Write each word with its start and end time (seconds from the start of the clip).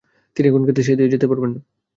তিনি 0.37 0.45
এখন 0.47 0.61
ক্ষেতে 0.63 0.81
সেচ 0.83 0.97
দিতে 0.99 1.13
যেতে 1.13 1.27
পারবেন 1.29 1.49
না। 1.55 1.59